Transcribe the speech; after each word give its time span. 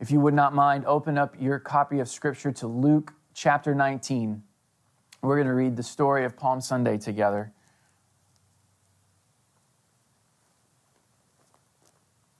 If 0.00 0.10
you 0.10 0.18
would 0.20 0.32
not 0.32 0.54
mind, 0.54 0.86
open 0.86 1.18
up 1.18 1.36
your 1.38 1.58
copy 1.58 2.00
of 2.00 2.08
Scripture 2.08 2.50
to 2.52 2.66
Luke 2.66 3.12
chapter 3.34 3.74
19. 3.74 4.42
We're 5.20 5.36
going 5.36 5.46
to 5.46 5.52
read 5.52 5.76
the 5.76 5.82
story 5.82 6.24
of 6.24 6.38
Palm 6.38 6.62
Sunday 6.62 6.96
together. 6.96 7.52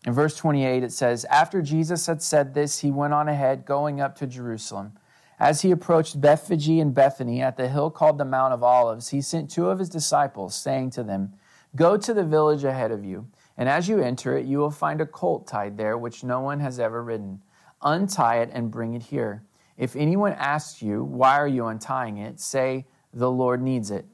In 0.07 0.15
verse 0.15 0.35
28, 0.37 0.83
it 0.83 0.93
says, 0.93 1.27
After 1.27 1.61
Jesus 1.61 2.07
had 2.07 2.23
said 2.23 2.55
this, 2.55 2.79
he 2.79 2.91
went 2.91 3.13
on 3.13 3.29
ahead, 3.29 3.67
going 3.67 4.01
up 4.01 4.17
to 4.17 4.27
Jerusalem. 4.27 4.93
As 5.39 5.61
he 5.61 5.71
approached 5.71 6.19
Bethphage 6.19 6.69
and 6.81 6.95
Bethany 6.95 7.43
at 7.43 7.59
the 7.59 7.69
hill 7.69 7.91
called 7.91 8.17
the 8.17 8.25
Mount 8.25 8.55
of 8.55 8.63
Olives, 8.63 9.11
he 9.11 9.21
sent 9.21 9.51
two 9.51 9.69
of 9.69 9.79
his 9.79 9.91
disciples, 9.91 10.55
saying 10.55 10.91
to 10.91 11.03
them, 11.03 11.35
Go 11.77 11.99
to 11.99 12.15
the 12.15 12.25
village 12.25 12.65
ahead 12.65 12.91
of 12.91 13.05
you, 13.05 13.29
and 13.59 13.69
as 13.69 13.87
you 13.87 14.01
enter 14.01 14.35
it, 14.39 14.47
you 14.47 14.57
will 14.57 14.71
find 14.71 15.03
a 15.03 15.07
colt 15.07 15.47
tied 15.47 15.77
there, 15.77 15.99
which 15.99 16.25
no 16.25 16.41
one 16.41 16.61
has 16.61 16.81
ever 16.81 17.03
ridden. 17.03 17.43
Untie 17.83 18.39
it 18.39 18.51
and 18.53 18.71
bring 18.71 18.95
it 18.95 19.03
here. 19.05 19.45
If 19.77 19.97
anyone 19.97 20.33
asks 20.33 20.83
you, 20.83 21.03
Why 21.05 21.39
are 21.39 21.49
you 21.49 21.67
untying 21.67 22.19
it? 22.19 22.41
say, 22.41 22.87
The 23.13 23.31
Lord 23.31 23.63
needs 23.63 23.91
it. 23.91 24.07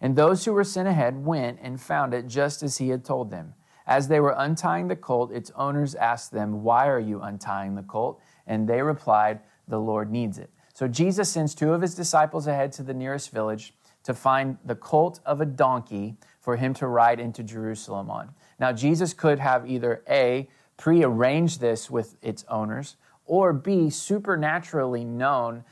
And 0.00 0.14
those 0.14 0.44
who 0.44 0.52
were 0.52 0.64
sent 0.64 0.88
ahead 0.88 1.24
went 1.24 1.58
and 1.62 1.80
found 1.80 2.14
it 2.14 2.26
just 2.26 2.62
as 2.62 2.78
he 2.78 2.90
had 2.90 3.04
told 3.04 3.30
them. 3.30 3.54
As 3.86 4.08
they 4.08 4.20
were 4.20 4.34
untying 4.36 4.88
the 4.88 4.96
colt, 4.96 5.32
its 5.32 5.52
owners 5.54 5.94
asked 5.94 6.32
them, 6.32 6.62
Why 6.62 6.88
are 6.88 7.00
you 7.00 7.20
untying 7.20 7.74
the 7.74 7.82
colt? 7.82 8.20
And 8.46 8.68
they 8.68 8.82
replied, 8.82 9.40
The 9.68 9.80
Lord 9.80 10.10
needs 10.10 10.38
it. 10.38 10.50
So 10.74 10.86
Jesus 10.86 11.30
sends 11.30 11.54
two 11.54 11.72
of 11.72 11.82
his 11.82 11.94
disciples 11.94 12.46
ahead 12.46 12.72
to 12.72 12.82
the 12.82 12.94
nearest 12.94 13.30
village 13.30 13.74
to 14.02 14.12
find 14.14 14.58
the 14.64 14.74
colt 14.74 15.20
of 15.24 15.40
a 15.40 15.46
donkey 15.46 16.16
for 16.40 16.56
him 16.56 16.74
to 16.74 16.86
ride 16.86 17.18
into 17.18 17.42
Jerusalem 17.42 18.10
on. 18.10 18.34
Now, 18.60 18.72
Jesus 18.72 19.12
could 19.12 19.38
have 19.38 19.68
either 19.68 20.02
A, 20.08 20.48
prearranged 20.76 21.60
this 21.60 21.90
with 21.90 22.16
its 22.22 22.44
owners, 22.48 22.96
or 23.24 23.52
B, 23.52 23.90
supernaturally 23.90 25.04
known 25.04 25.64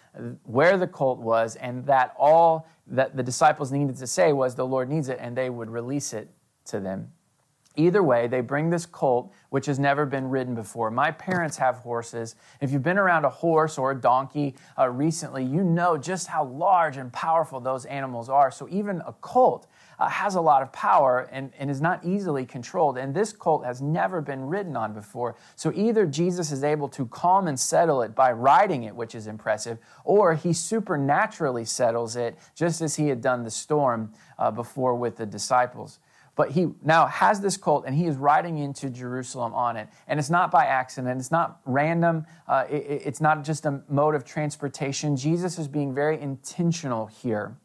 where 0.45 0.77
the 0.77 0.87
colt 0.87 1.19
was 1.19 1.57
and 1.57 1.85
that 1.87 2.15
all 2.19 2.69
that 2.87 3.17
the 3.17 3.23
disciples 3.23 3.73
needed 3.73 3.97
to 3.97 4.07
say 4.07 4.33
was, 4.33 4.55
The 4.55 4.67
Lord 4.67 4.89
needs 4.89 5.09
it, 5.09 5.19
and 5.21 5.37
they 5.37 5.51
would 5.51 5.71
release 5.71 6.13
it 6.13 6.29
to 6.67 6.81
them. 6.81 7.13
Either 7.77 8.05
way, 8.05 8.29
they 8.29 8.41
bring 8.41 8.71
this 8.71 8.87
colt, 8.87 9.33
which 9.51 9.67
has 9.67 9.81
never 9.81 10.07
been 10.07 10.31
ridden 10.31 10.55
before. 10.55 10.93
My 10.93 11.11
parents 11.11 11.57
have 11.57 11.79
horses. 11.79 12.37
If 12.61 12.71
you've 12.71 12.85
been 12.85 12.99
around 12.99 13.25
a 13.25 13.31
horse 13.31 13.79
or 13.79 13.91
a 13.91 14.01
donkey 14.01 14.55
uh, 14.79 14.91
recently, 14.91 15.45
you 15.45 15.65
know 15.65 15.97
just 15.97 16.29
how 16.29 16.45
large 16.45 16.99
and 16.99 17.13
powerful 17.13 17.59
those 17.59 17.85
animals 17.87 18.29
are. 18.29 18.53
So 18.53 18.69
even 18.71 19.03
a 19.05 19.13
colt 19.21 19.67
uh, 19.99 20.09
has 20.09 20.35
a 20.35 20.41
lot 20.41 20.63
of 20.63 20.73
power 20.73 21.29
and, 21.31 21.53
and 21.59 21.71
is 21.71 21.81
not 21.81 22.05
easily 22.05 22.45
controlled. 22.45 22.99
And 22.99 23.15
this 23.15 23.33
colt 23.33 23.65
has 23.65 23.81
never 23.81 24.21
been 24.21 24.47
ridden 24.47 24.77
on 24.77 24.93
before. 24.93 25.37
So 25.57 25.73
either 25.75 26.07
Jesus 26.07 26.53
is 26.53 26.65
able 26.65 26.89
to 26.91 27.07
calm 27.07 27.49
and 27.49 27.59
settle 27.59 28.03
it 28.03 28.15
by 28.15 28.33
riding 28.33 28.85
it, 28.85 28.95
which 28.95 29.15
is 29.15 29.27
impressive, 29.27 29.79
or 30.05 30.35
he 30.35 30.53
supernaturally 30.53 31.65
settles 31.65 32.17
it, 32.17 32.37
just 32.55 32.81
as 32.81 32.97
he 32.97 33.09
had 33.09 33.21
done 33.21 33.45
the 33.45 33.51
storm 33.51 34.13
uh, 34.39 34.51
before 34.51 34.95
with 34.95 35.17
the 35.17 35.27
disciples. 35.27 35.99
But 36.37 36.51
he 36.51 36.67
now 36.83 37.07
has 37.07 37.41
this 37.41 37.57
colt 37.57 37.85
and 37.87 37.95
he 37.95 38.07
is 38.07 38.17
riding 38.17 38.59
into 38.59 38.91
Jerusalem 38.91 39.55
on 39.55 39.77
it. 39.77 39.89
And 40.09 40.19
it's 40.19 40.31
not 40.31 40.51
by 40.51 40.67
accident, 40.67 41.21
it's 41.21 41.31
not 41.31 41.61
random, 41.65 42.27
uh, 42.49 42.65
it, 42.69 43.03
it's 43.05 43.21
not 43.21 43.45
just 43.45 43.67
a 43.67 43.83
mode 43.89 44.17
of 44.17 44.25
transportation. 44.25 45.17
Jesus 45.17 45.59
is 45.59 45.69
being 45.69 45.95
very 45.95 46.21
intentional 46.21 47.07
here 47.07 47.57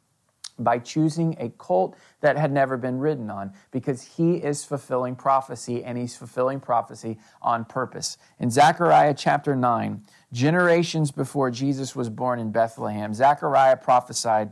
by 0.64 0.80
choosing 0.80 1.36
a 1.40 1.50
colt 1.50 1.96
that 2.22 2.38
had 2.38 2.52
never 2.52 2.78
been 2.78 3.00
ridden 3.00 3.30
on 3.30 3.54
because 3.72 4.04
he 4.04 4.36
is 4.36 4.64
fulfilling 4.64 5.16
prophecy 5.16 5.84
and 5.84 5.98
he's 5.98 6.16
fulfilling 6.16 6.60
prophecy 6.60 7.18
on 7.42 7.66
purpose. 7.66 8.18
In 8.40 8.50
Zechariah 8.50 9.14
chapter 9.14 9.56
9, 9.56 10.02
generations 10.32 11.12
before 11.12 11.50
Jesus 11.50 11.96
was 11.96 12.10
born 12.10 12.40
in 12.40 12.52
Bethlehem, 12.52 13.14
Zechariah 13.14 13.78
prophesied, 13.78 14.52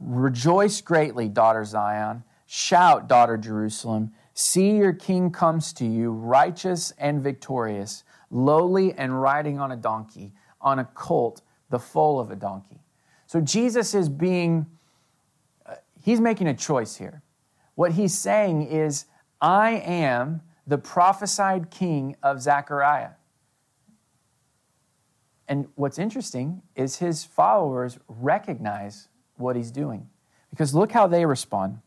Rejoice 0.00 0.80
greatly, 0.80 1.28
daughter 1.28 1.64
Zion. 1.64 2.24
Shout, 2.46 3.08
daughter 3.08 3.36
Jerusalem. 3.36 4.12
See, 4.34 4.76
your 4.76 4.92
king 4.92 5.30
comes 5.30 5.72
to 5.74 5.86
you, 5.86 6.10
righteous 6.10 6.92
and 6.98 7.22
victorious, 7.22 8.04
lowly 8.30 8.92
and 8.94 9.20
riding 9.20 9.58
on 9.58 9.72
a 9.72 9.76
donkey, 9.76 10.32
on 10.60 10.78
a 10.78 10.84
colt, 10.84 11.42
the 11.70 11.78
foal 11.78 12.18
of 12.18 12.30
a 12.30 12.36
donkey. 12.36 12.80
So 13.26 13.40
Jesus 13.40 13.94
is 13.94 14.08
being 14.08 14.66
he's 16.02 16.20
making 16.20 16.46
a 16.46 16.54
choice 16.54 16.96
here. 16.96 17.22
What 17.74 17.92
he's 17.92 18.16
saying 18.16 18.62
is, 18.62 19.06
I 19.40 19.70
am 19.72 20.42
the 20.66 20.78
prophesied 20.78 21.70
king 21.70 22.16
of 22.22 22.40
Zechariah. 22.40 23.10
And 25.48 25.68
what's 25.74 25.98
interesting 25.98 26.62
is 26.76 26.96
his 26.96 27.24
followers 27.24 27.98
recognize 28.08 29.08
what 29.36 29.56
he's 29.56 29.70
doing. 29.70 30.08
Because 30.50 30.74
look 30.74 30.92
how 30.92 31.06
they 31.06 31.26
respond. 31.26 31.80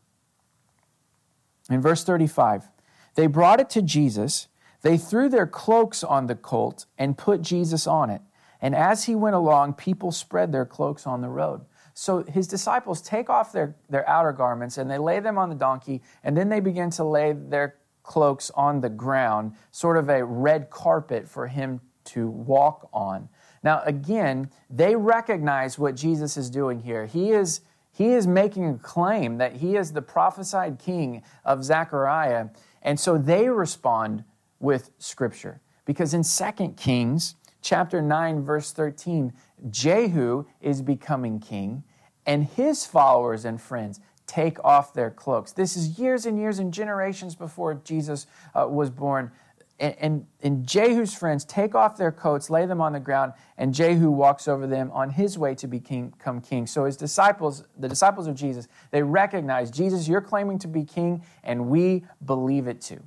In 1.70 1.80
verse 1.80 2.04
35, 2.04 2.68
they 3.14 3.26
brought 3.26 3.60
it 3.60 3.70
to 3.70 3.82
Jesus. 3.82 4.48
They 4.82 4.98
threw 4.98 5.28
their 5.28 5.46
cloaks 5.46 6.04
on 6.04 6.26
the 6.26 6.34
colt 6.34 6.86
and 6.98 7.18
put 7.18 7.42
Jesus 7.42 7.86
on 7.86 8.10
it. 8.10 8.20
And 8.60 8.74
as 8.74 9.04
he 9.04 9.14
went 9.14 9.36
along, 9.36 9.74
people 9.74 10.12
spread 10.12 10.52
their 10.52 10.66
cloaks 10.66 11.06
on 11.06 11.20
the 11.20 11.28
road. 11.28 11.62
So 11.98 12.22
his 12.24 12.46
disciples 12.46 13.00
take 13.00 13.30
off 13.30 13.52
their, 13.52 13.74
their 13.88 14.06
outer 14.06 14.32
garments 14.32 14.76
and 14.76 14.90
they 14.90 14.98
lay 14.98 15.18
them 15.18 15.38
on 15.38 15.48
the 15.48 15.54
donkey, 15.54 16.02
and 16.22 16.36
then 16.36 16.50
they 16.50 16.60
begin 16.60 16.90
to 16.90 17.04
lay 17.04 17.32
their 17.32 17.76
cloaks 18.02 18.50
on 18.54 18.82
the 18.82 18.90
ground, 18.90 19.54
sort 19.70 19.96
of 19.96 20.10
a 20.10 20.22
red 20.22 20.68
carpet 20.68 21.26
for 21.26 21.46
him 21.46 21.80
to 22.04 22.28
walk 22.28 22.90
on. 22.92 23.30
Now, 23.62 23.80
again, 23.86 24.50
they 24.68 24.94
recognize 24.94 25.78
what 25.78 25.96
Jesus 25.96 26.36
is 26.36 26.50
doing 26.50 26.80
here. 26.80 27.06
He 27.06 27.30
is, 27.30 27.62
he 27.92 28.12
is 28.12 28.26
making 28.26 28.68
a 28.68 28.78
claim 28.78 29.38
that 29.38 29.56
he 29.56 29.76
is 29.76 29.92
the 29.92 30.02
prophesied 30.02 30.78
king 30.78 31.22
of 31.46 31.64
Zechariah, 31.64 32.48
and 32.82 33.00
so 33.00 33.16
they 33.16 33.48
respond 33.48 34.22
with 34.60 34.90
scripture. 34.98 35.62
Because 35.86 36.12
in 36.12 36.24
2 36.24 36.74
Kings 36.76 37.36
chapter 37.62 38.02
9, 38.02 38.42
verse 38.42 38.70
13, 38.72 39.32
Jehu 39.70 40.46
is 40.60 40.82
becoming 40.82 41.40
king, 41.40 41.84
and 42.24 42.44
his 42.44 42.84
followers 42.84 43.44
and 43.44 43.60
friends 43.60 44.00
take 44.26 44.62
off 44.64 44.92
their 44.92 45.10
cloaks. 45.10 45.52
This 45.52 45.76
is 45.76 45.98
years 45.98 46.26
and 46.26 46.38
years 46.38 46.58
and 46.58 46.72
generations 46.72 47.34
before 47.34 47.74
Jesus 47.74 48.26
uh, 48.54 48.66
was 48.68 48.90
born. 48.90 49.30
And, 49.78 49.94
and, 49.98 50.26
and, 50.42 50.66
Jehu's 50.66 51.12
friends 51.12 51.44
take 51.44 51.74
off 51.74 51.98
their 51.98 52.10
coats, 52.10 52.48
lay 52.48 52.64
them 52.64 52.80
on 52.80 52.94
the 52.94 53.00
ground, 53.00 53.34
and 53.58 53.74
Jehu 53.74 54.10
walks 54.10 54.48
over 54.48 54.66
them 54.66 54.90
on 54.90 55.10
his 55.10 55.38
way 55.38 55.54
to 55.56 55.66
become 55.66 56.40
king. 56.40 56.66
So 56.66 56.86
his 56.86 56.96
disciples, 56.96 57.62
the 57.78 57.88
disciples 57.88 58.26
of 58.26 58.34
Jesus, 58.34 58.68
they 58.90 59.02
recognize, 59.02 59.70
Jesus, 59.70 60.08
you're 60.08 60.22
claiming 60.22 60.58
to 60.60 60.68
be 60.68 60.82
king, 60.82 61.22
and 61.44 61.68
we 61.68 62.06
believe 62.24 62.66
it 62.68 62.80
too. 62.80 63.02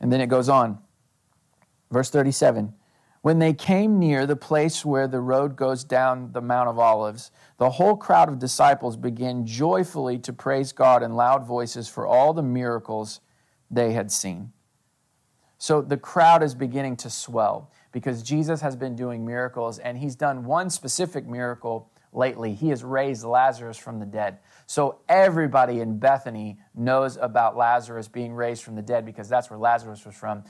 And 0.00 0.12
then 0.12 0.20
it 0.20 0.28
goes 0.28 0.48
on. 0.48 0.78
Verse 1.90 2.10
37 2.10 2.72
when 3.22 3.38
they 3.38 3.52
came 3.52 3.98
near 3.98 4.26
the 4.26 4.36
place 4.36 4.84
where 4.84 5.06
the 5.06 5.20
road 5.20 5.54
goes 5.56 5.84
down 5.84 6.32
the 6.32 6.40
Mount 6.40 6.68
of 6.68 6.78
Olives, 6.78 7.30
the 7.58 7.70
whole 7.70 7.96
crowd 7.96 8.28
of 8.28 8.38
disciples 8.38 8.96
began 8.96 9.44
joyfully 9.44 10.18
to 10.20 10.32
praise 10.32 10.72
God 10.72 11.02
in 11.02 11.14
loud 11.14 11.46
voices 11.46 11.88
for 11.88 12.06
all 12.06 12.32
the 12.32 12.42
miracles 12.42 13.20
they 13.70 13.92
had 13.92 14.10
seen. 14.10 14.52
So 15.58 15.82
the 15.82 15.98
crowd 15.98 16.42
is 16.42 16.54
beginning 16.54 16.96
to 16.98 17.10
swell 17.10 17.70
because 17.92 18.22
Jesus 18.22 18.62
has 18.62 18.74
been 18.74 18.96
doing 18.96 19.26
miracles 19.26 19.78
and 19.78 19.98
he's 19.98 20.16
done 20.16 20.44
one 20.44 20.70
specific 20.70 21.26
miracle 21.26 21.90
lately. 22.14 22.54
He 22.54 22.70
has 22.70 22.82
raised 22.82 23.24
Lazarus 23.24 23.76
from 23.76 24.00
the 24.00 24.06
dead. 24.06 24.38
So 24.66 25.00
everybody 25.08 25.80
in 25.80 25.98
Bethany 25.98 26.58
knows 26.74 27.18
about 27.18 27.56
Lazarus 27.56 28.08
being 28.08 28.32
raised 28.32 28.62
from 28.62 28.74
the 28.74 28.82
dead 28.82 29.04
because 29.04 29.28
that's 29.28 29.50
where 29.50 29.58
Lazarus 29.58 30.06
was 30.06 30.14
from 30.14 30.44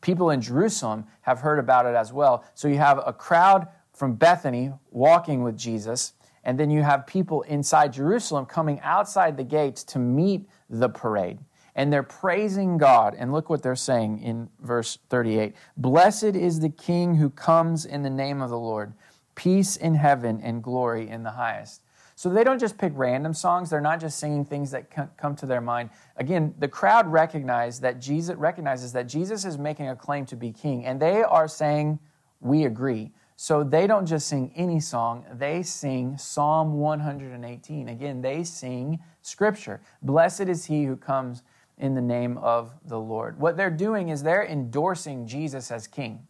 people 0.00 0.30
in 0.30 0.40
Jerusalem 0.40 1.06
have 1.22 1.40
heard 1.40 1.58
about 1.58 1.86
it 1.86 1.94
as 1.94 2.12
well. 2.12 2.44
So 2.54 2.68
you 2.68 2.78
have 2.78 3.02
a 3.04 3.12
crowd 3.12 3.68
from 3.92 4.14
Bethany 4.14 4.72
walking 4.90 5.42
with 5.42 5.56
Jesus, 5.56 6.14
and 6.44 6.58
then 6.58 6.70
you 6.70 6.82
have 6.82 7.06
people 7.06 7.42
inside 7.42 7.92
Jerusalem 7.92 8.46
coming 8.46 8.80
outside 8.80 9.36
the 9.36 9.44
gates 9.44 9.84
to 9.84 9.98
meet 9.98 10.48
the 10.70 10.88
parade. 10.88 11.38
And 11.74 11.92
they're 11.92 12.02
praising 12.02 12.78
God. 12.78 13.14
And 13.16 13.32
look 13.32 13.48
what 13.48 13.62
they're 13.62 13.76
saying 13.76 14.20
in 14.20 14.48
verse 14.60 14.98
38 15.08 15.54
Blessed 15.76 16.24
is 16.24 16.60
the 16.60 16.70
King 16.70 17.14
who 17.14 17.30
comes 17.30 17.84
in 17.84 18.02
the 18.02 18.10
name 18.10 18.40
of 18.40 18.50
the 18.50 18.58
Lord, 18.58 18.92
peace 19.34 19.76
in 19.76 19.94
heaven 19.94 20.40
and 20.42 20.62
glory 20.62 21.08
in 21.08 21.22
the 21.22 21.32
highest. 21.32 21.82
So 22.20 22.28
they 22.28 22.44
don't 22.44 22.58
just 22.58 22.76
pick 22.76 22.92
random 22.96 23.32
songs. 23.32 23.70
They're 23.70 23.80
not 23.80 23.98
just 23.98 24.18
singing 24.18 24.44
things 24.44 24.72
that 24.72 24.90
come 25.16 25.34
to 25.36 25.46
their 25.46 25.62
mind. 25.62 25.88
Again, 26.18 26.54
the 26.58 26.68
crowd 26.68 27.06
recognize 27.06 27.80
that 27.80 27.98
Jesus 27.98 28.36
recognizes 28.36 28.92
that 28.92 29.08
Jesus 29.08 29.46
is 29.46 29.56
making 29.56 29.88
a 29.88 29.96
claim 29.96 30.26
to 30.26 30.36
be 30.36 30.52
king, 30.52 30.84
and 30.84 31.00
they 31.00 31.22
are 31.22 31.48
saying, 31.48 31.98
"We 32.42 32.66
agree." 32.66 33.14
So 33.36 33.64
they 33.64 33.86
don't 33.86 34.04
just 34.04 34.28
sing 34.28 34.52
any 34.54 34.80
song, 34.80 35.24
they 35.32 35.62
sing 35.62 36.18
Psalm 36.18 36.78
118. 36.78 37.88
Again, 37.88 38.20
they 38.20 38.44
sing 38.44 39.00
scripture. 39.22 39.80
Blessed 40.02 40.42
is 40.42 40.66
he 40.66 40.84
who 40.84 40.96
comes 40.96 41.42
in 41.78 41.94
the 41.94 42.02
name 42.02 42.36
of 42.36 42.74
the 42.84 43.00
Lord. 43.00 43.40
What 43.40 43.56
they're 43.56 43.70
doing 43.70 44.10
is 44.10 44.22
they're 44.22 44.44
endorsing 44.44 45.26
Jesus 45.26 45.70
as 45.70 45.86
king. 45.86 46.26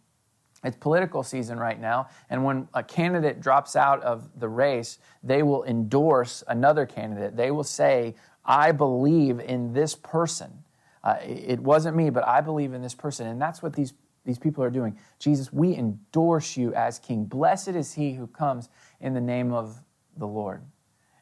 It's 0.62 0.76
political 0.76 1.22
season 1.22 1.58
right 1.58 1.80
now, 1.80 2.08
and 2.28 2.44
when 2.44 2.68
a 2.74 2.82
candidate 2.82 3.40
drops 3.40 3.76
out 3.76 4.02
of 4.02 4.28
the 4.38 4.48
race, 4.48 4.98
they 5.22 5.42
will 5.42 5.64
endorse 5.64 6.44
another 6.48 6.84
candidate. 6.84 7.34
They 7.34 7.50
will 7.50 7.64
say, 7.64 8.14
I 8.44 8.72
believe 8.72 9.40
in 9.40 9.72
this 9.72 9.94
person. 9.94 10.64
Uh, 11.02 11.16
it 11.22 11.60
wasn't 11.60 11.96
me, 11.96 12.10
but 12.10 12.26
I 12.26 12.42
believe 12.42 12.74
in 12.74 12.82
this 12.82 12.94
person. 12.94 13.26
And 13.26 13.40
that's 13.40 13.62
what 13.62 13.72
these, 13.72 13.94
these 14.26 14.38
people 14.38 14.62
are 14.62 14.70
doing. 14.70 14.98
Jesus, 15.18 15.50
we 15.50 15.74
endorse 15.74 16.58
you 16.58 16.74
as 16.74 16.98
king. 16.98 17.24
Blessed 17.24 17.68
is 17.68 17.94
he 17.94 18.12
who 18.12 18.26
comes 18.26 18.68
in 19.00 19.14
the 19.14 19.20
name 19.20 19.52
of 19.52 19.82
the 20.18 20.26
Lord. 20.26 20.62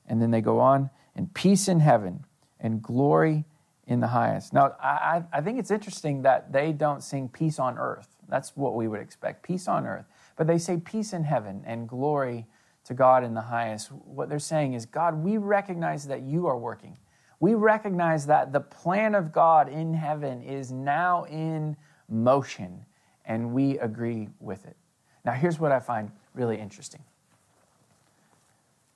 And 0.07 0.21
then 0.21 0.33
they 0.33 0.41
go 0.41 0.59
on, 0.59 0.91
and 1.15 1.33
peace 1.33 1.69
in 1.69 1.79
heaven 1.79 2.25
and 2.59 2.83
glory 2.83 3.45
in 3.87 4.01
the 4.01 4.09
highest. 4.09 4.53
Now, 4.53 4.75
I, 4.83 5.23
I 5.33 5.41
think 5.43 5.59
it's 5.59 5.71
interesting 5.71 6.23
that 6.23 6.53
they 6.53 6.73
don't 6.73 7.03
sing 7.03 7.29
peace 7.29 7.59
on 7.59 7.79
earth. 7.79 8.09
That's 8.29 8.57
what 8.57 8.75
we 8.75 8.89
would 8.89 9.01
expect 9.01 9.43
peace 9.43 9.69
on 9.69 9.87
earth. 9.87 10.07
But 10.37 10.47
they 10.47 10.59
say 10.59 10.77
peace 10.77 11.13
in 11.13 11.25
heaven 11.25 11.63
and 11.67 11.89
glory 11.89 12.47
to 12.85 12.95
God 12.95 13.25
in 13.25 13.35
the 13.35 13.41
highest. 13.41 13.91
What 13.93 14.29
they're 14.29 14.39
saying 14.39 14.75
is, 14.75 14.87
God, 14.87 15.15
we 15.23 15.37
recognize 15.37 16.07
that 16.07 16.23
you 16.23 16.47
are 16.47 16.59
working. 16.59 16.97
We 17.41 17.55
recognize 17.55 18.27
that 18.27 18.53
the 18.53 18.61
plan 18.61 19.15
of 19.15 19.33
God 19.33 19.69
in 19.69 19.95
heaven 19.95 20.43
is 20.43 20.73
now 20.73 21.25
in 21.25 21.77
motion, 22.09 22.85
and 23.25 23.53
we 23.53 23.79
agree 23.79 24.29
with 24.41 24.67
it. 24.67 24.77
Now, 25.25 25.33
here's 25.33 25.59
what 25.59 25.73
I 25.73 25.81
find 25.81 26.11
really 26.35 26.59
interesting 26.59 27.03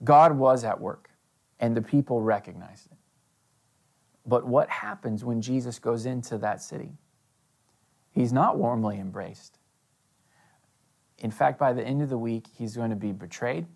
God 0.03 0.37
was 0.37 0.65
at 0.65 0.81
work, 0.81 1.11
and 1.61 1.77
the 1.77 1.83
people 1.83 2.21
recognized 2.21 2.87
it. 2.87 2.99
But 4.27 4.47
what 4.47 4.69
happens 4.69 5.25
when 5.25 5.41
Jesus 5.41 5.79
goes 5.79 6.07
into 6.07 6.39
that 6.39 6.63
city? 6.63 6.93
He's 8.13 8.33
not 8.33 8.59
warmly 8.59 8.99
embraced. 8.99 9.59
In 11.19 11.31
fact, 11.31 11.59
by 11.59 11.73
the 11.73 11.83
end 11.83 12.03
of 12.03 12.11
the 12.11 12.19
week, 12.19 12.47
he's 12.57 12.77
going 12.77 12.91
to 12.91 12.97
be 12.97 13.13
betrayed, 13.13 13.67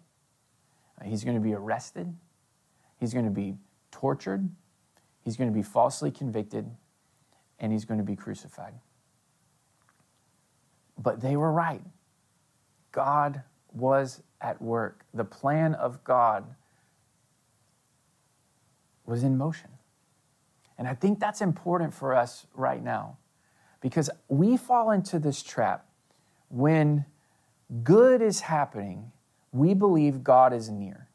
he's 1.05 1.25
going 1.25 1.37
to 1.37 1.43
be 1.43 1.55
arrested, 1.55 2.13
he's 2.99 3.13
going 3.13 3.25
to 3.25 3.31
be 3.31 3.55
tortured, 3.91 4.49
he's 5.25 5.37
going 5.37 5.49
to 5.49 5.55
be 5.55 5.63
falsely 5.63 6.11
convicted, 6.11 6.71
and 7.59 7.73
he's 7.73 7.85
going 7.85 7.99
to 7.99 8.05
be 8.05 8.17
crucified. 8.17 8.75
But 10.99 11.21
they 11.21 11.37
were 11.37 11.53
right. 11.53 11.83
God 12.93 13.43
was 13.73 14.23
at 14.41 14.61
work. 14.61 15.05
The 15.15 15.25
plan 15.25 15.75
of 15.75 16.03
God 16.03 16.45
was 19.05 19.23
in 19.23 19.39
motion. 19.39 19.71
And 20.79 20.89
I 20.89 20.95
think 20.95 21.21
that's 21.21 21.41
important 21.41 21.95
for 21.95 22.15
us 22.15 22.47
right 22.55 22.83
now 22.83 23.19
because 23.87 24.11
we 24.27 24.57
fall 24.57 24.91
into 24.91 25.17
this 25.21 25.45
trap 25.45 25.87
when 26.49 27.05
good 27.85 28.21
is 28.21 28.41
happening, 28.41 29.13
we 29.53 29.75
believe 29.75 30.25
God 30.25 30.53
is 30.53 30.69
near. 30.69 31.07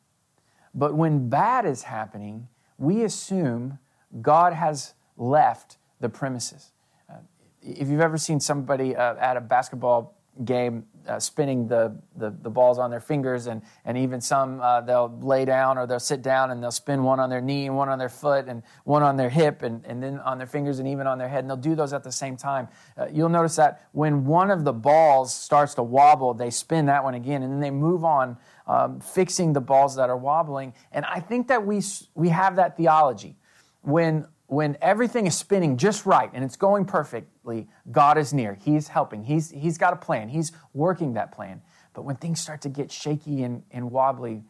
But 0.74 0.96
when 0.96 1.28
bad 1.28 1.66
is 1.66 1.84
happening, 1.84 2.48
we 2.78 3.04
assume 3.04 3.78
God 4.22 4.54
has 4.54 4.94
left 5.18 5.80
the 6.00 6.08
premises. 6.08 6.72
Uh, 7.10 7.16
if 7.62 7.90
you've 7.90 8.00
ever 8.00 8.18
seen 8.18 8.40
somebody 8.40 8.96
uh, 8.96 9.16
at 9.18 9.36
a 9.36 9.42
basketball 9.42 10.16
game 10.46 10.86
uh, 11.08 11.20
spinning 11.20 11.68
the, 11.68 11.96
the, 12.16 12.30
the, 12.42 12.50
balls 12.50 12.78
on 12.78 12.90
their 12.92 13.00
fingers, 13.00 13.48
and, 13.48 13.62
and 13.86 13.98
even 13.98 14.22
some 14.22 14.62
uh, 14.62 14.82
they'll 14.82 15.18
lay 15.22 15.46
down 15.46 15.78
or 15.78 15.88
they'll 15.88 16.00
sit 16.00 16.22
down 16.22 16.52
and 16.52 16.62
they'll 16.62 16.72
spin 16.72 17.04
one 17.04 17.20
on 17.20 17.30
their 17.30 17.42
knee 17.42 17.66
and 17.66 17.76
one 17.76 17.90
on 17.90 17.98
their 17.98 18.10
foot 18.10 18.48
and 18.48 18.64
one 18.84 19.04
on 19.04 19.18
their 19.18 19.30
hip 19.30 19.64
and, 19.64 19.86
and 19.86 20.02
then 20.02 20.20
on 20.20 20.38
their 20.38 20.48
fingers 20.48 20.80
and 20.80 20.88
even 20.88 21.08
on 21.08 21.18
their 21.18 21.30
head, 21.30 21.40
and 21.40 21.50
they'll 21.50 21.58
do 21.58 21.76
those 21.76 21.94
at 21.94 22.04
the 22.04 22.12
same 22.12 22.38
time. 22.38 22.68
Uh, 22.98 23.08
you'll 23.12 23.30
notice 23.30 23.56
that 23.56 23.88
when 23.92 24.26
one 24.26 24.52
of 24.52 24.64
the 24.64 24.74
balls 24.74 25.34
starts 25.34 25.74
to 25.76 25.84
wobble, 25.84 26.34
they 26.34 26.50
spin 26.50 26.86
that 26.86 27.04
one 27.04 27.14
again, 27.14 27.44
and 27.44 27.52
then 27.52 27.60
they 27.60 27.72
move 27.72 28.04
on, 28.04 28.38
um, 28.68 29.00
fixing 29.00 29.54
the 29.54 29.62
balls 29.62 29.96
that 29.96 30.10
are 30.10 30.18
wobbling. 30.18 30.74
And 30.92 31.06
I 31.06 31.20
think 31.20 31.48
that 31.48 31.66
we, 31.66 31.82
we 32.16 32.30
have 32.30 32.56
that 32.58 32.78
theology. 32.78 33.36
When 33.82 34.28
when 34.52 34.78
everything 34.82 35.28
is 35.28 35.38
spinning 35.38 35.78
just 35.78 36.06
right 36.06 36.30
and 36.34 36.44
it's 36.44 36.58
going 36.58 36.84
perfectly, 36.84 37.70
God 37.90 38.18
is 38.18 38.34
near. 38.34 38.54
He's 38.54 38.90
helping. 38.90 39.24
He's, 39.24 39.50
he's 39.50 39.78
got 39.78 39.94
a 39.94 39.96
plan. 39.96 40.28
He's 40.28 40.52
working 40.74 41.14
that 41.14 41.32
plan. 41.32 41.62
But 41.94 42.02
when 42.02 42.18
things 42.18 42.42
start 42.42 42.60
to 42.64 42.70
get 42.70 42.92
shaky 42.92 43.44
and, 43.44 43.64
and 43.72 43.90
wobbly, 43.92 44.44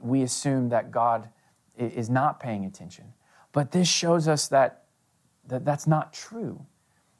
we 0.00 0.22
assume 0.22 0.70
that 0.70 0.90
God 0.90 1.28
is 1.76 2.08
not 2.08 2.40
paying 2.40 2.64
attention. 2.64 3.12
But 3.52 3.72
this 3.72 3.86
shows 3.86 4.26
us 4.26 4.48
that, 4.48 4.84
that 5.48 5.66
that's 5.66 5.86
not 5.86 6.14
true, 6.14 6.64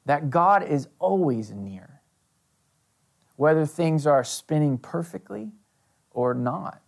that 0.07 0.31
God 0.31 0.67
is 0.67 0.89
always 0.99 1.51
near, 1.51 2.01
whether 3.37 3.67
things 3.67 4.07
are 4.07 4.25
spinning 4.25 4.79
perfectly 4.79 5.51
or 6.11 6.33
not. 6.33 6.81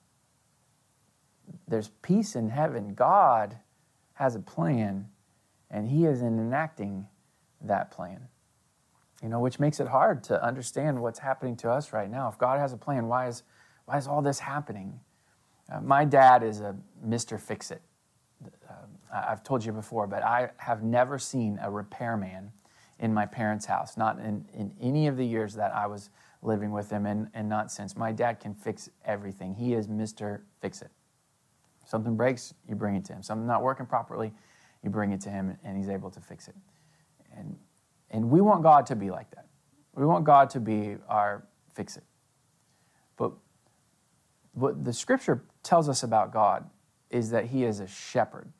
There's 1.68 1.90
peace 2.00 2.34
in 2.34 2.48
heaven. 2.48 2.94
God 2.94 3.58
has 4.14 4.36
a 4.36 4.40
plan 4.40 5.10
and 5.74 5.88
He 5.88 6.06
is 6.06 6.22
enacting 6.22 7.06
that 7.60 7.90
plan. 7.90 8.28
You 9.22 9.28
know, 9.28 9.40
which 9.40 9.58
makes 9.58 9.80
it 9.80 9.88
hard 9.88 10.22
to 10.24 10.42
understand 10.42 11.02
what's 11.02 11.18
happening 11.18 11.56
to 11.56 11.70
us 11.70 11.92
right 11.92 12.10
now. 12.10 12.28
If 12.28 12.38
God 12.38 12.60
has 12.60 12.72
a 12.72 12.76
plan, 12.76 13.08
why 13.08 13.26
is, 13.26 13.42
why 13.86 13.98
is 13.98 14.06
all 14.06 14.22
this 14.22 14.38
happening? 14.38 15.00
Uh, 15.72 15.80
my 15.80 16.04
dad 16.04 16.42
is 16.42 16.60
a 16.60 16.76
Mr. 17.04 17.40
Fix 17.40 17.70
It. 17.70 17.82
Uh, 18.68 18.74
I've 19.12 19.42
told 19.42 19.64
you 19.64 19.72
before, 19.72 20.06
but 20.06 20.22
I 20.22 20.50
have 20.58 20.82
never 20.82 21.18
seen 21.18 21.58
a 21.62 21.70
repairman 21.70 22.52
in 23.00 23.12
my 23.12 23.26
parents' 23.26 23.66
house, 23.66 23.96
not 23.96 24.18
in, 24.18 24.44
in 24.54 24.72
any 24.80 25.08
of 25.08 25.16
the 25.16 25.24
years 25.24 25.54
that 25.54 25.74
I 25.74 25.86
was 25.86 26.10
living 26.42 26.70
with 26.70 26.90
him, 26.90 27.06
and, 27.06 27.28
and 27.34 27.48
not 27.48 27.72
since. 27.72 27.96
My 27.96 28.12
dad 28.12 28.38
can 28.38 28.54
fix 28.54 28.90
everything. 29.04 29.54
He 29.54 29.74
is 29.74 29.88
Mr. 29.88 30.42
Fix 30.60 30.82
It. 30.82 30.90
Something 31.86 32.16
breaks, 32.16 32.54
you 32.68 32.74
bring 32.74 32.94
it 32.94 33.04
to 33.06 33.14
him. 33.14 33.22
Something 33.22 33.46
not 33.46 33.62
working 33.62 33.86
properly, 33.86 34.32
you 34.84 34.90
bring 34.90 35.12
it 35.12 35.20
to 35.22 35.30
him 35.30 35.56
and 35.64 35.76
he's 35.76 35.88
able 35.88 36.10
to 36.10 36.20
fix 36.20 36.46
it. 36.46 36.54
And, 37.36 37.56
and 38.10 38.30
we 38.30 38.40
want 38.40 38.62
God 38.62 38.86
to 38.86 38.96
be 38.96 39.10
like 39.10 39.30
that. 39.32 39.46
We 39.94 40.04
want 40.04 40.24
God 40.24 40.50
to 40.50 40.60
be 40.60 40.96
our 41.08 41.44
fix 41.72 41.96
it. 41.96 42.04
But 43.16 43.32
what 44.52 44.84
the 44.84 44.92
scripture 44.92 45.42
tells 45.62 45.88
us 45.88 46.02
about 46.02 46.32
God 46.32 46.68
is 47.10 47.30
that 47.30 47.46
he 47.46 47.64
is 47.64 47.80
a 47.80 47.86
shepherd. 47.86 48.52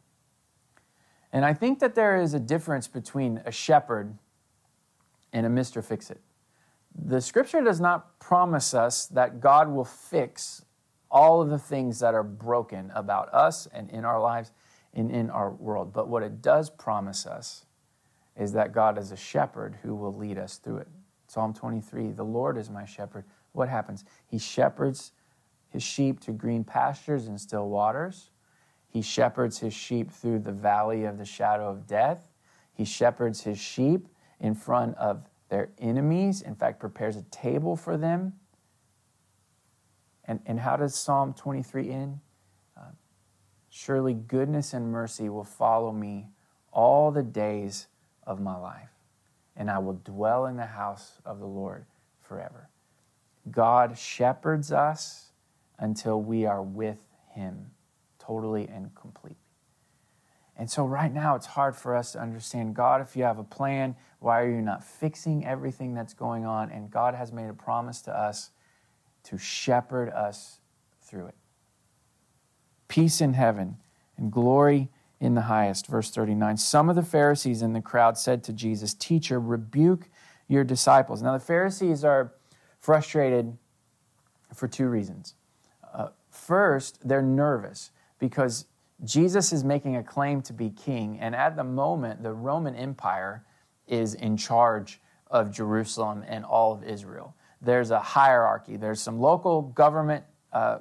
And 1.32 1.44
I 1.44 1.52
think 1.52 1.80
that 1.80 1.94
there 1.94 2.16
is 2.16 2.34
a 2.34 2.40
difference 2.40 2.86
between 2.88 3.42
a 3.44 3.52
shepherd 3.52 4.16
and 5.32 5.44
a 5.44 5.48
Mr. 5.48 5.84
Fix 5.84 6.10
It. 6.10 6.20
The 6.94 7.20
scripture 7.20 7.60
does 7.60 7.80
not 7.80 8.20
promise 8.20 8.72
us 8.72 9.06
that 9.08 9.40
God 9.40 9.68
will 9.68 9.84
fix 9.84 10.64
all 11.10 11.42
of 11.42 11.50
the 11.50 11.58
things 11.58 11.98
that 11.98 12.14
are 12.14 12.22
broken 12.22 12.92
about 12.94 13.32
us 13.34 13.66
and 13.72 13.90
in 13.90 14.04
our 14.04 14.20
lives 14.20 14.52
in, 14.94 15.10
in 15.10 15.30
our 15.30 15.50
world. 15.50 15.92
But 15.92 16.08
what 16.08 16.22
it 16.22 16.40
does 16.40 16.70
promise 16.70 17.26
us 17.26 17.66
is 18.36 18.52
that 18.52 18.72
God 18.72 18.98
is 18.98 19.12
a 19.12 19.16
shepherd 19.16 19.78
who 19.82 19.94
will 19.94 20.14
lead 20.14 20.38
us 20.38 20.56
through 20.56 20.78
it. 20.78 20.88
Psalm 21.26 21.52
23 21.52 22.12
The 22.12 22.24
Lord 22.24 22.56
is 22.56 22.70
my 22.70 22.84
shepherd. 22.84 23.24
What 23.52 23.68
happens? 23.68 24.04
He 24.26 24.38
shepherds 24.38 25.12
his 25.68 25.82
sheep 25.82 26.20
to 26.20 26.32
green 26.32 26.64
pastures 26.64 27.26
and 27.26 27.40
still 27.40 27.68
waters. 27.68 28.30
He 28.88 29.02
shepherds 29.02 29.58
his 29.58 29.74
sheep 29.74 30.10
through 30.10 30.40
the 30.40 30.52
valley 30.52 31.04
of 31.04 31.18
the 31.18 31.24
shadow 31.24 31.68
of 31.68 31.86
death. 31.86 32.28
He 32.72 32.84
shepherds 32.84 33.42
his 33.42 33.58
sheep 33.58 34.08
in 34.40 34.54
front 34.54 34.96
of 34.96 35.28
their 35.48 35.70
enemies, 35.78 36.42
in 36.42 36.54
fact, 36.54 36.80
prepares 36.80 37.16
a 37.16 37.22
table 37.22 37.76
for 37.76 37.96
them. 37.96 38.34
And, 40.24 40.40
and 40.46 40.60
how 40.60 40.76
does 40.76 40.94
Psalm 40.94 41.34
23 41.34 41.90
end? 41.90 42.20
Surely 43.76 44.14
goodness 44.14 44.72
and 44.72 44.92
mercy 44.92 45.28
will 45.28 45.42
follow 45.42 45.90
me 45.90 46.28
all 46.70 47.10
the 47.10 47.24
days 47.24 47.88
of 48.24 48.40
my 48.40 48.56
life, 48.56 48.92
and 49.56 49.68
I 49.68 49.78
will 49.80 50.00
dwell 50.04 50.46
in 50.46 50.56
the 50.56 50.64
house 50.64 51.18
of 51.24 51.40
the 51.40 51.46
Lord 51.46 51.84
forever. 52.22 52.68
God 53.50 53.98
shepherds 53.98 54.70
us 54.70 55.32
until 55.76 56.22
we 56.22 56.46
are 56.46 56.62
with 56.62 56.98
Him 57.30 57.72
totally 58.20 58.68
and 58.68 58.94
completely. 58.94 59.42
And 60.56 60.70
so, 60.70 60.84
right 60.84 61.12
now, 61.12 61.34
it's 61.34 61.46
hard 61.46 61.74
for 61.74 61.96
us 61.96 62.12
to 62.12 62.20
understand 62.20 62.76
God, 62.76 63.00
if 63.00 63.16
you 63.16 63.24
have 63.24 63.40
a 63.40 63.44
plan, 63.44 63.96
why 64.20 64.40
are 64.40 64.48
you 64.48 64.62
not 64.62 64.84
fixing 64.84 65.44
everything 65.44 65.94
that's 65.94 66.14
going 66.14 66.46
on? 66.46 66.70
And 66.70 66.92
God 66.92 67.16
has 67.16 67.32
made 67.32 67.50
a 67.50 67.54
promise 67.54 68.02
to 68.02 68.16
us 68.16 68.50
to 69.24 69.36
shepherd 69.36 70.10
us 70.10 70.60
through 71.00 71.26
it 71.26 71.34
peace 72.88 73.20
in 73.20 73.34
heaven, 73.34 73.76
and 74.16 74.30
glory 74.30 74.88
in 75.20 75.34
the 75.34 75.42
highest. 75.42 75.86
Verse 75.86 76.10
39. 76.10 76.56
Some 76.56 76.88
of 76.88 76.96
the 76.96 77.02
Pharisees 77.02 77.62
in 77.62 77.72
the 77.72 77.80
crowd 77.80 78.18
said 78.18 78.44
to 78.44 78.52
Jesus, 78.52 78.94
Teacher, 78.94 79.40
rebuke 79.40 80.08
your 80.48 80.64
disciples. 80.64 81.22
Now, 81.22 81.32
the 81.32 81.44
Pharisees 81.44 82.04
are 82.04 82.34
frustrated 82.78 83.56
for 84.54 84.68
two 84.68 84.88
reasons. 84.88 85.34
Uh, 85.92 86.08
first, 86.30 87.06
they're 87.06 87.22
nervous 87.22 87.90
because 88.18 88.66
Jesus 89.04 89.52
is 89.52 89.64
making 89.64 89.96
a 89.96 90.02
claim 90.02 90.42
to 90.42 90.52
be 90.52 90.70
king, 90.70 91.18
and 91.20 91.34
at 91.34 91.56
the 91.56 91.64
moment, 91.64 92.22
the 92.22 92.32
Roman 92.32 92.74
Empire 92.74 93.44
is 93.86 94.14
in 94.14 94.36
charge 94.36 95.00
of 95.30 95.50
Jerusalem 95.50 96.24
and 96.26 96.44
all 96.44 96.72
of 96.72 96.84
Israel 96.84 97.34
there's 97.64 97.90
a 97.90 98.00
hierarchy. 98.00 98.76
There's 98.76 99.00
some 99.00 99.18
local 99.18 99.62
government 99.62 100.24
uh, 100.52 100.78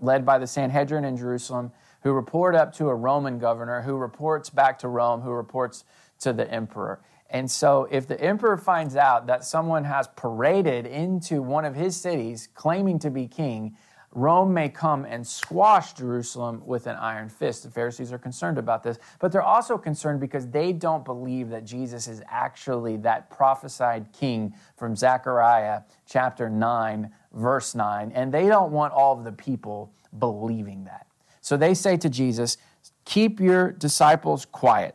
led 0.00 0.24
by 0.24 0.38
the 0.38 0.46
Sanhedrin 0.46 1.04
in 1.04 1.16
Jerusalem 1.16 1.72
who 2.02 2.12
report 2.12 2.54
up 2.54 2.72
to 2.74 2.88
a 2.88 2.94
Roman 2.94 3.38
governor 3.38 3.82
who 3.82 3.96
reports 3.96 4.50
back 4.50 4.78
to 4.80 4.88
Rome, 4.88 5.20
who 5.20 5.30
reports 5.30 5.84
to 6.20 6.32
the 6.32 6.50
emperor. 6.50 7.00
And 7.30 7.50
so, 7.50 7.86
if 7.90 8.06
the 8.06 8.18
emperor 8.20 8.56
finds 8.56 8.96
out 8.96 9.26
that 9.26 9.44
someone 9.44 9.84
has 9.84 10.08
paraded 10.16 10.86
into 10.86 11.42
one 11.42 11.66
of 11.66 11.74
his 11.74 12.00
cities 12.00 12.48
claiming 12.54 12.98
to 13.00 13.10
be 13.10 13.26
king, 13.26 13.76
Rome 14.12 14.54
may 14.54 14.68
come 14.68 15.04
and 15.04 15.26
squash 15.26 15.92
Jerusalem 15.92 16.62
with 16.64 16.86
an 16.86 16.96
iron 16.96 17.28
fist. 17.28 17.62
The 17.62 17.70
Pharisees 17.70 18.12
are 18.12 18.18
concerned 18.18 18.56
about 18.56 18.82
this, 18.82 18.98
but 19.18 19.30
they're 19.30 19.42
also 19.42 19.76
concerned 19.76 20.18
because 20.18 20.48
they 20.48 20.72
don't 20.72 21.04
believe 21.04 21.50
that 21.50 21.64
Jesus 21.64 22.08
is 22.08 22.22
actually 22.28 22.96
that 22.98 23.30
prophesied 23.30 24.12
king 24.12 24.54
from 24.76 24.96
Zechariah 24.96 25.82
chapter 26.06 26.48
9, 26.48 27.10
verse 27.34 27.74
9, 27.74 28.12
and 28.14 28.32
they 28.32 28.46
don't 28.46 28.72
want 28.72 28.94
all 28.94 29.18
of 29.18 29.24
the 29.24 29.32
people 29.32 29.92
believing 30.18 30.84
that. 30.84 31.06
So 31.42 31.56
they 31.56 31.74
say 31.74 31.96
to 31.98 32.08
Jesus, 32.08 32.56
Keep 33.04 33.40
your 33.40 33.72
disciples 33.72 34.44
quiet. 34.44 34.94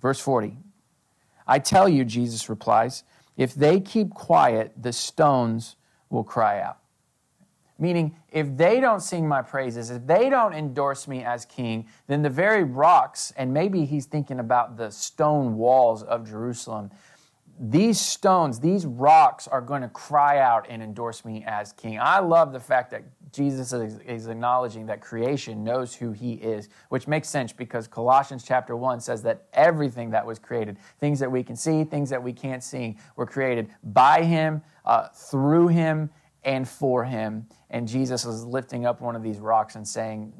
Verse 0.00 0.20
40. 0.20 0.56
I 1.46 1.58
tell 1.58 1.88
you, 1.88 2.04
Jesus 2.04 2.48
replies, 2.48 3.04
if 3.36 3.54
they 3.54 3.80
keep 3.80 4.10
quiet, 4.10 4.72
the 4.80 4.92
stones 4.92 5.76
will 6.10 6.24
cry 6.24 6.60
out. 6.60 6.78
Meaning, 7.78 8.16
if 8.30 8.56
they 8.56 8.78
don't 8.78 9.00
sing 9.00 9.26
my 9.26 9.42
praises, 9.42 9.90
if 9.90 10.06
they 10.06 10.30
don't 10.30 10.54
endorse 10.54 11.08
me 11.08 11.24
as 11.24 11.44
king, 11.44 11.86
then 12.06 12.22
the 12.22 12.30
very 12.30 12.62
rocks, 12.62 13.32
and 13.36 13.52
maybe 13.52 13.84
he's 13.84 14.06
thinking 14.06 14.38
about 14.38 14.76
the 14.76 14.90
stone 14.90 15.56
walls 15.56 16.04
of 16.04 16.28
Jerusalem, 16.28 16.90
these 17.58 18.00
stones, 18.00 18.58
these 18.58 18.84
rocks 18.84 19.46
are 19.46 19.60
going 19.60 19.82
to 19.82 19.88
cry 19.88 20.38
out 20.38 20.66
and 20.68 20.82
endorse 20.82 21.24
me 21.24 21.44
as 21.46 21.72
king. 21.72 21.98
I 22.00 22.18
love 22.18 22.52
the 22.52 22.60
fact 22.60 22.90
that 22.90 23.04
Jesus 23.32 23.72
is, 23.72 23.98
is, 24.00 24.26
acknowledging 24.28 24.86
that 24.86 25.00
creation 25.00 25.64
knows 25.64 25.94
who 25.94 26.12
he 26.12 26.34
is, 26.34 26.68
which 26.88 27.08
makes 27.08 27.28
sense 27.28 27.52
because 27.52 27.88
Colossians 27.88 28.44
chapter 28.44 28.76
1 28.76 29.00
says 29.00 29.22
that 29.22 29.46
everything 29.52 30.10
that 30.10 30.24
was 30.24 30.38
created, 30.38 30.78
things 31.00 31.18
that 31.18 31.30
we 31.30 31.42
can 31.42 31.56
see, 31.56 31.84
things 31.84 32.10
that 32.10 32.22
we 32.22 32.32
can't 32.32 32.62
see, 32.62 32.96
were 33.16 33.26
created 33.26 33.68
by 33.82 34.22
him, 34.22 34.62
uh, 34.84 35.08
through 35.08 35.68
him, 35.68 36.10
and 36.44 36.68
for 36.68 37.04
him. 37.04 37.46
And 37.70 37.88
Jesus 37.88 38.24
is 38.24 38.44
lifting 38.44 38.86
up 38.86 39.00
one 39.00 39.16
of 39.16 39.22
these 39.22 39.38
rocks 39.38 39.74
and 39.74 39.86
saying, 39.86 40.32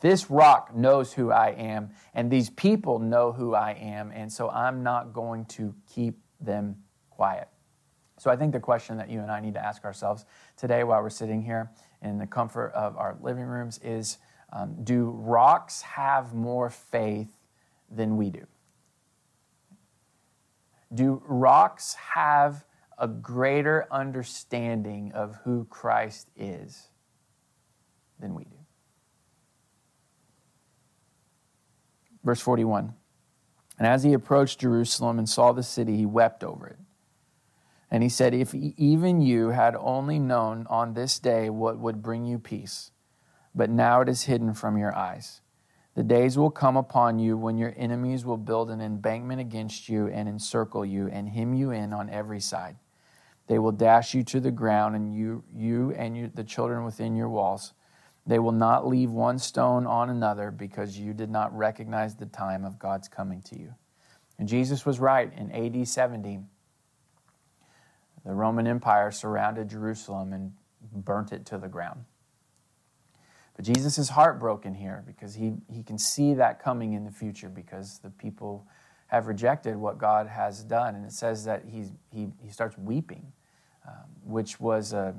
This 0.00 0.30
rock 0.30 0.74
knows 0.74 1.12
who 1.12 1.30
I 1.30 1.50
am, 1.50 1.90
and 2.14 2.30
these 2.30 2.50
people 2.50 2.98
know 2.98 3.32
who 3.32 3.54
I 3.54 3.72
am, 3.72 4.10
and 4.12 4.32
so 4.32 4.50
I'm 4.50 4.82
not 4.82 5.12
going 5.12 5.44
to 5.46 5.74
keep 5.92 6.18
them 6.40 6.76
quiet. 7.10 7.48
So 8.18 8.30
I 8.30 8.36
think 8.36 8.52
the 8.52 8.60
question 8.60 8.96
that 8.98 9.08
you 9.08 9.20
and 9.20 9.30
I 9.30 9.40
need 9.40 9.54
to 9.54 9.64
ask 9.64 9.84
ourselves 9.84 10.26
today 10.56 10.84
while 10.84 11.02
we're 11.02 11.10
sitting 11.10 11.42
here 11.42 11.70
in 12.02 12.18
the 12.18 12.26
comfort 12.26 12.72
of 12.74 12.96
our 12.96 13.16
living 13.20 13.44
rooms 13.44 13.78
is 13.82 14.18
um, 14.52 14.76
do 14.84 15.10
rocks 15.10 15.80
have 15.82 16.34
more 16.34 16.70
faith 16.70 17.30
than 17.90 18.16
we 18.16 18.30
do? 18.30 18.46
Do 20.92 21.22
rocks 21.26 21.94
have 21.94 22.64
a 23.00 23.08
greater 23.08 23.88
understanding 23.90 25.10
of 25.12 25.34
who 25.44 25.64
Christ 25.64 26.28
is 26.36 26.88
than 28.20 28.34
we 28.34 28.44
do? 28.44 28.56
Verse 32.22 32.40
41 32.40 32.94
And 33.78 33.86
as 33.86 34.04
he 34.04 34.12
approached 34.12 34.60
Jerusalem 34.60 35.18
and 35.18 35.28
saw 35.28 35.52
the 35.52 35.62
city, 35.62 35.96
he 35.96 36.06
wept 36.06 36.44
over 36.44 36.68
it 36.68 36.78
and 37.90 38.02
he 38.02 38.08
said, 38.08 38.34
If 38.34 38.54
even 38.54 39.20
you 39.20 39.48
had 39.48 39.74
only 39.76 40.18
known 40.18 40.66
on 40.70 40.94
this 40.94 41.18
day 41.18 41.50
what 41.50 41.78
would 41.78 42.02
bring 42.02 42.24
you 42.24 42.38
peace, 42.38 42.92
but 43.54 43.68
now 43.68 44.00
it 44.00 44.08
is 44.08 44.22
hidden 44.22 44.54
from 44.54 44.78
your 44.78 44.94
eyes. 44.94 45.40
The 45.96 46.04
days 46.04 46.38
will 46.38 46.52
come 46.52 46.76
upon 46.76 47.18
you 47.18 47.36
when 47.36 47.58
your 47.58 47.74
enemies 47.76 48.24
will 48.24 48.36
build 48.36 48.70
an 48.70 48.80
embankment 48.80 49.40
against 49.40 49.88
you 49.88 50.06
and 50.06 50.28
encircle 50.28 50.84
you 50.84 51.08
and 51.08 51.28
hem 51.28 51.52
you 51.52 51.72
in 51.72 51.92
on 51.92 52.08
every 52.08 52.40
side. 52.40 52.76
They 53.50 53.58
will 53.58 53.72
dash 53.72 54.14
you 54.14 54.22
to 54.22 54.38
the 54.38 54.52
ground, 54.52 54.94
and 54.94 55.12
you, 55.12 55.42
you 55.52 55.90
and 55.96 56.16
you, 56.16 56.30
the 56.32 56.44
children 56.44 56.84
within 56.84 57.16
your 57.16 57.28
walls. 57.28 57.72
They 58.24 58.38
will 58.38 58.52
not 58.52 58.86
leave 58.86 59.10
one 59.10 59.40
stone 59.40 59.88
on 59.88 60.08
another 60.08 60.52
because 60.52 60.96
you 60.96 61.12
did 61.12 61.30
not 61.30 61.52
recognize 61.56 62.14
the 62.14 62.26
time 62.26 62.64
of 62.64 62.78
God's 62.78 63.08
coming 63.08 63.42
to 63.42 63.58
you. 63.58 63.74
And 64.38 64.46
Jesus 64.46 64.86
was 64.86 65.00
right 65.00 65.32
in 65.36 65.50
AD 65.50 65.88
70 65.88 66.38
the 68.24 68.32
Roman 68.32 68.68
Empire 68.68 69.10
surrounded 69.10 69.68
Jerusalem 69.68 70.32
and 70.32 70.52
burnt 70.92 71.32
it 71.32 71.46
to 71.46 71.58
the 71.58 71.66
ground. 71.66 72.04
But 73.56 73.64
Jesus 73.64 73.98
is 73.98 74.10
heartbroken 74.10 74.74
here 74.74 75.02
because 75.04 75.34
he, 75.34 75.54
he 75.68 75.82
can 75.82 75.98
see 75.98 76.34
that 76.34 76.62
coming 76.62 76.92
in 76.92 77.04
the 77.04 77.10
future 77.10 77.48
because 77.48 77.98
the 77.98 78.10
people 78.10 78.68
have 79.08 79.26
rejected 79.26 79.76
what 79.76 79.98
God 79.98 80.28
has 80.28 80.62
done. 80.62 80.94
And 80.94 81.04
it 81.04 81.12
says 81.12 81.44
that 81.44 81.64
he's, 81.66 81.90
he, 82.12 82.28
he 82.40 82.50
starts 82.50 82.78
weeping, 82.78 83.32
um, 83.86 83.94
which 84.24 84.60
was 84.60 84.92
a, 84.92 85.14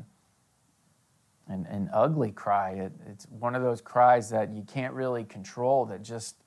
an, 1.48 1.65
an 1.70 1.89
ugly 1.94 2.32
cry. 2.32 2.72
It, 2.72 2.91
it's 3.08 3.25
one 3.27 3.56
of 3.56 3.62
those 3.62 3.82
cries 3.82 4.30
that 4.30 4.51
you 4.51 4.63
can't 4.63 4.94
really 4.94 5.24
control 5.24 5.86
that 5.88 6.03
just, 6.03 6.44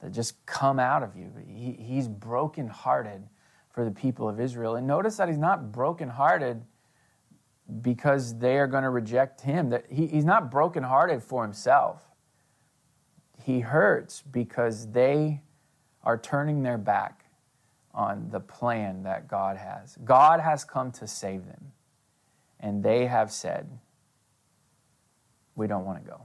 that 0.00 0.12
just 0.12 0.44
come 0.46 0.78
out 0.78 1.02
of 1.02 1.16
you. 1.16 1.32
He, 1.46 1.72
he's 1.72 2.08
brokenhearted 2.08 3.22
for 3.70 3.84
the 3.84 3.90
people 3.90 4.28
of 4.28 4.40
Israel. 4.40 4.76
And 4.76 4.86
notice 4.86 5.16
that 5.16 5.28
he's 5.28 5.38
not 5.38 5.72
brokenhearted 5.72 6.62
because 7.80 8.38
they 8.38 8.58
are 8.58 8.66
going 8.66 8.84
to 8.84 8.90
reject 8.90 9.40
him. 9.40 9.70
That 9.70 9.86
he, 9.90 10.06
he's 10.06 10.24
not 10.24 10.50
brokenhearted 10.50 11.22
for 11.22 11.42
himself. 11.42 12.02
He 13.42 13.60
hurts 13.60 14.22
because 14.22 14.90
they 14.92 15.40
are 16.02 16.18
turning 16.18 16.62
their 16.62 16.78
back 16.78 17.23
on 17.94 18.28
the 18.30 18.40
plan 18.40 19.04
that 19.04 19.28
God 19.28 19.56
has. 19.56 19.96
God 20.04 20.40
has 20.40 20.64
come 20.64 20.90
to 20.92 21.06
save 21.06 21.46
them, 21.46 21.72
and 22.60 22.82
they 22.82 23.06
have 23.06 23.30
said, 23.30 23.78
We 25.54 25.66
don't 25.66 25.84
want 25.84 26.04
to 26.04 26.10
go. 26.10 26.20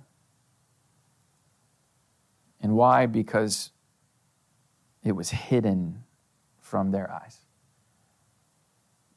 And 2.62 2.76
why? 2.76 3.06
Because 3.06 3.72
it 5.04 5.14
was 5.14 5.30
hidden 5.30 6.04
from 6.60 6.92
their 6.92 7.12
eyes. 7.12 7.38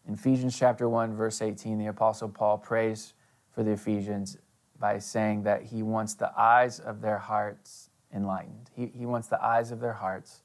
In 0.06 0.14
Ephesians 0.14 0.58
chapter 0.58 0.88
1, 0.88 1.14
verse 1.14 1.42
18, 1.42 1.78
the 1.78 1.86
Apostle 1.86 2.28
Paul 2.28 2.58
prays 2.58 3.14
for 3.50 3.62
the 3.62 3.72
Ephesians 3.72 4.36
by 4.78 4.98
saying 4.98 5.44
that 5.44 5.62
he 5.62 5.82
wants 5.82 6.14
the 6.14 6.32
eyes 6.38 6.80
of 6.80 7.00
their 7.00 7.18
hearts 7.18 7.90
enlightened. 8.12 8.70
He, 8.74 8.86
he 8.86 9.06
wants 9.06 9.28
the 9.28 9.42
eyes 9.42 9.70
of 9.70 9.80
their 9.80 9.92
hearts 9.92 10.42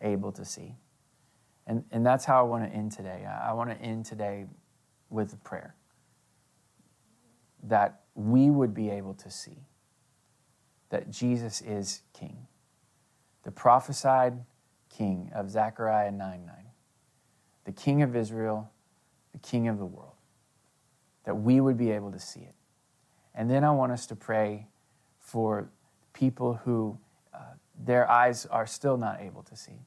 able 0.00 0.32
to 0.32 0.44
see. 0.44 0.74
And, 1.66 1.84
and 1.90 2.06
that's 2.06 2.24
how 2.24 2.40
I 2.40 2.42
want 2.42 2.64
to 2.64 2.70
end 2.70 2.92
today. 2.92 3.26
I 3.26 3.52
want 3.52 3.70
to 3.70 3.76
end 3.80 4.04
today 4.06 4.46
with 5.10 5.32
a 5.32 5.36
prayer 5.36 5.74
that 7.64 8.00
we 8.14 8.50
would 8.50 8.72
be 8.74 8.90
able 8.90 9.14
to 9.14 9.30
see 9.30 9.66
that 10.90 11.10
Jesus 11.10 11.60
is 11.62 12.02
King, 12.12 12.46
the 13.42 13.50
prophesied 13.50 14.44
king 14.88 15.30
of 15.34 15.50
Zechariah 15.50 16.12
9 16.12 16.46
9, 16.46 16.54
the 17.64 17.72
king 17.72 18.02
of 18.02 18.14
Israel, 18.14 18.70
the 19.32 19.38
king 19.38 19.68
of 19.68 19.78
the 19.78 19.84
world, 19.84 20.14
that 21.24 21.34
we 21.34 21.60
would 21.60 21.76
be 21.76 21.90
able 21.90 22.12
to 22.12 22.20
see 22.20 22.40
it. 22.40 22.54
And 23.34 23.50
then 23.50 23.64
I 23.64 23.70
want 23.72 23.92
us 23.92 24.06
to 24.06 24.16
pray 24.16 24.68
for 25.18 25.68
people 26.12 26.54
who 26.64 26.96
uh, 27.34 27.38
their 27.78 28.08
eyes 28.08 28.46
are 28.46 28.66
still 28.66 28.96
not 28.96 29.20
able 29.20 29.42
to 29.42 29.56
see. 29.56 29.84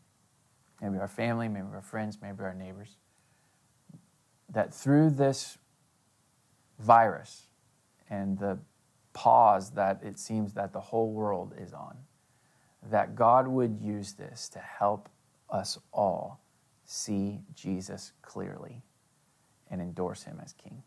Maybe 0.81 0.97
our 0.97 1.07
family, 1.07 1.47
maybe 1.47 1.67
our 1.73 1.81
friends, 1.81 2.17
maybe 2.21 2.41
our 2.41 2.53
neighbors. 2.53 2.97
That 4.49 4.73
through 4.73 5.11
this 5.11 5.57
virus 6.79 7.47
and 8.09 8.37
the 8.39 8.57
pause 9.13 9.71
that 9.71 9.99
it 10.03 10.17
seems 10.17 10.53
that 10.53 10.73
the 10.73 10.79
whole 10.79 11.11
world 11.11 11.53
is 11.57 11.73
on, 11.73 11.97
that 12.89 13.15
God 13.15 13.47
would 13.47 13.77
use 13.81 14.13
this 14.13 14.47
to 14.49 14.59
help 14.59 15.09
us 15.49 15.77
all 15.91 16.39
see 16.85 17.39
Jesus 17.53 18.13
clearly 18.21 18.81
and 19.69 19.81
endorse 19.81 20.23
him 20.23 20.39
as 20.43 20.53
king. 20.53 20.81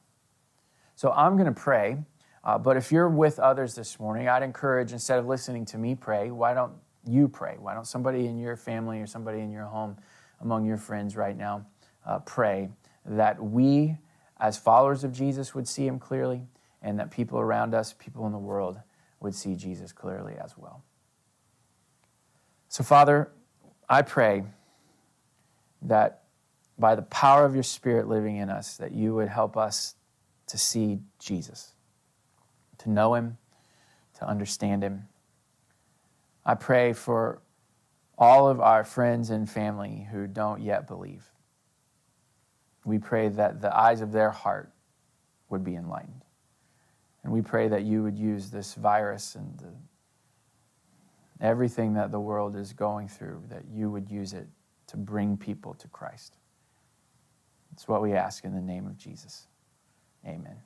So 0.95 1.13
I'm 1.13 1.37
going 1.37 1.53
to 1.53 1.61
pray, 1.61 1.99
uh, 2.45 2.59
but 2.59 2.77
if 2.77 2.91
you're 2.91 3.09
with 3.09 3.39
others 3.39 3.75
this 3.75 4.01
morning, 4.01 4.29
I'd 4.29 4.43
encourage 4.43 4.93
instead 4.93 5.19
of 5.19 5.27
listening 5.27 5.65
to 5.67 5.79
me 5.79 5.95
pray, 5.95 6.31
why 6.31 6.55
don't 6.55 6.73
you 7.07 7.29
pray? 7.29 7.57
Why 7.59 7.75
don't 7.75 7.87
somebody 7.87 8.27
in 8.27 8.39
your 8.39 8.57
family 8.57 9.01
or 9.01 9.07
somebody 9.07 9.41
in 9.41 9.51
your 9.51 9.65
home 9.65 9.97
among 10.41 10.65
your 10.65 10.77
friends 10.77 11.17
right 11.17 11.37
now 11.37 11.67
uh, 12.07 12.19
pray 12.21 12.69
that 13.05 13.43
we, 13.43 13.97
as 14.41 14.59
followers 14.59 15.05
of 15.05 15.13
Jesus, 15.13 15.55
would 15.55 15.67
see 15.67 15.87
him 15.87 15.99
clearly 15.99 16.43
and 16.83 16.99
that 16.99 17.11
people 17.11 17.39
around 17.39 17.75
us, 17.75 17.93
people 17.93 18.27
in 18.27 18.33
the 18.33 18.39
world, 18.39 18.81
would 19.21 19.35
see 19.35 19.55
Jesus 19.55 19.93
clearly 19.93 20.35
as 20.43 20.57
well. 20.59 20.83
So, 22.69 22.83
Father, 22.83 23.31
I 23.89 24.03
pray 24.03 24.45
that 25.83 26.23
by 26.79 26.95
the 26.95 27.03
power 27.03 27.45
of 27.45 27.55
your 27.55 27.63
Spirit 27.63 28.09
living 28.09 28.37
in 28.37 28.49
us, 28.49 28.77
that 28.79 28.93
you 28.93 29.15
would 29.15 29.29
help 29.29 29.57
us 29.57 29.95
to 30.47 30.59
see 30.59 31.01
Jesus, 31.19 31.75
to 32.79 32.91
know 32.91 33.15
him, 33.15 33.39
to 34.19 34.27
understand 34.27 34.83
him. 34.83 35.09
I 36.45 36.55
pray 36.55 36.93
for 36.93 37.43
all 38.19 38.49
of 38.49 38.61
our 38.61 38.85
friends 38.85 39.31
and 39.31 39.49
family 39.49 40.07
who 40.11 40.27
don't 40.27 40.63
yet 40.63 40.87
believe. 40.87 41.25
We 42.85 42.99
pray 42.99 43.29
that 43.29 43.61
the 43.61 43.77
eyes 43.77 44.01
of 44.01 44.13
their 44.13 44.31
heart 44.31 44.73
would 45.49 45.63
be 45.65 45.77
enlightened. 45.77 46.25
And 47.23 47.33
we 47.33 47.43
pray 47.43 47.69
that 47.69 47.85
you 47.85 48.03
would 48.03 48.19
use 48.19 48.51
this 48.51 48.75
virus 48.75 49.37
and 49.37 49.57
the, 49.59 49.73
everything 51.41 51.95
that 51.95 52.11
the 52.11 52.19
world 52.19 52.57
is 52.57 52.73
going 52.73 53.09
through, 53.09 53.43
that 53.49 53.63
you 53.73 53.91
would 53.91 54.11
use 54.11 54.33
it 54.33 54.49
to 54.89 54.97
bring 54.97 55.37
people 55.37 55.75
to 55.75 55.89
Christ. 55.89 56.39
It's 57.73 57.87
what 57.87 58.03
we 58.03 58.13
ask 58.13 58.45
in 58.45 58.55
the 58.55 58.61
name 58.61 58.87
of 58.87 58.99
Jesus. 58.99 59.47
Amen. 60.27 60.57